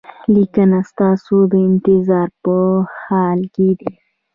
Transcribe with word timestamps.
لینک 0.33 0.73
ستاسو 0.91 1.35
د 1.51 1.53
انتظار 1.67 2.29
په 2.43 2.55
حال 3.03 3.39
کې 3.53 3.69
دی. 3.79 3.91